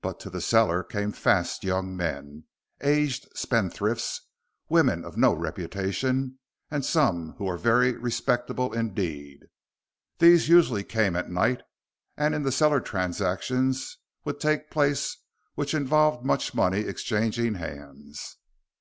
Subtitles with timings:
[0.00, 2.44] But to the cellar came fast young men,
[2.82, 4.20] aged spendthrifts,
[4.68, 6.38] women of no reputation
[6.70, 9.40] and some who were very respectable indeed.
[10.20, 11.62] These usually came at night,
[12.16, 15.16] and in the cellar transactions would take place
[15.56, 18.36] which involved much money exchanging hands.